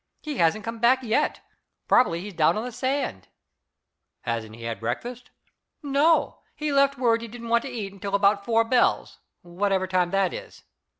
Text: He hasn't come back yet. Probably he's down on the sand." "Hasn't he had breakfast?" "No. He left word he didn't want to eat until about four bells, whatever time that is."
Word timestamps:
He 0.23 0.37
hasn't 0.39 0.65
come 0.65 0.79
back 0.79 1.03
yet. 1.03 1.41
Probably 1.87 2.21
he's 2.21 2.33
down 2.33 2.57
on 2.57 2.63
the 2.63 2.71
sand." 2.71 3.27
"Hasn't 4.21 4.55
he 4.55 4.63
had 4.63 4.79
breakfast?" 4.79 5.29
"No. 5.83 6.39
He 6.55 6.73
left 6.73 6.97
word 6.97 7.21
he 7.21 7.27
didn't 7.27 7.49
want 7.49 7.61
to 7.65 7.69
eat 7.69 7.93
until 7.93 8.15
about 8.15 8.43
four 8.43 8.63
bells, 8.63 9.19
whatever 9.43 9.85
time 9.85 10.09
that 10.09 10.33
is." 10.33 10.63